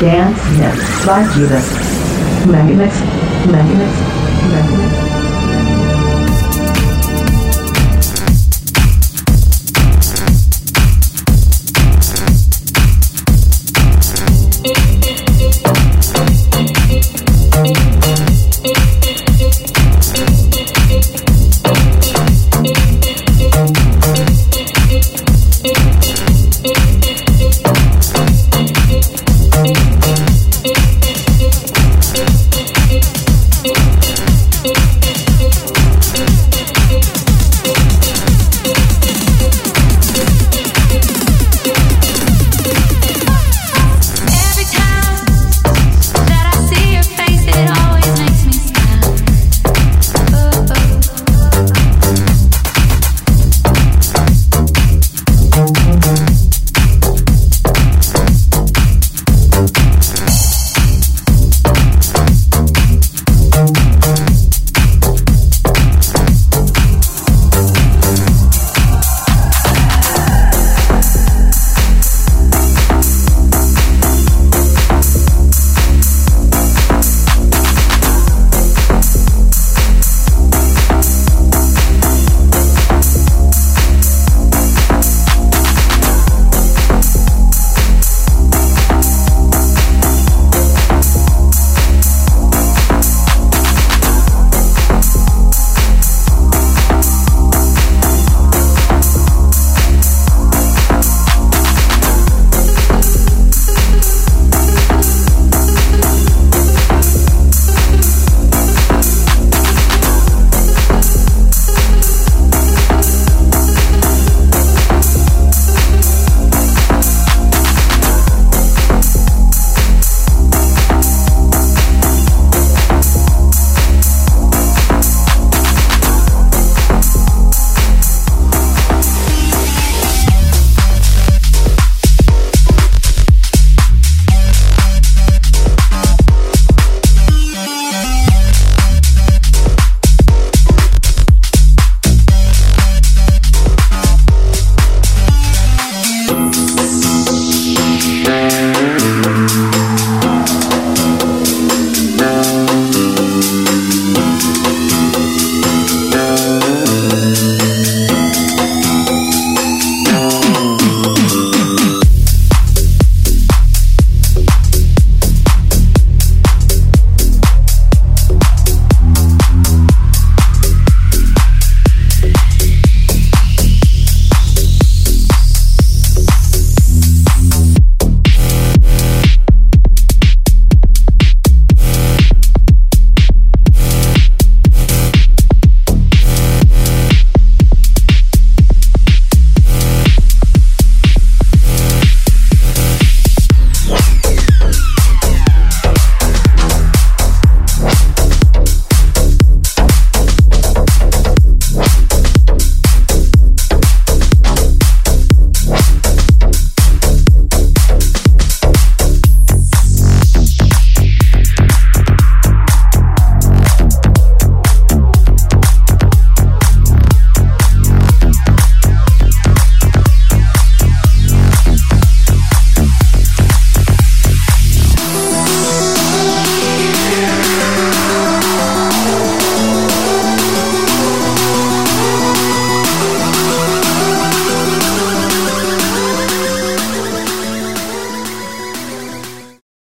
[0.00, 1.68] Dance Mix by Judas.
[2.46, 2.92] Megamix,
[3.52, 3.92] Megamix,
[4.48, 4.89] Megamix.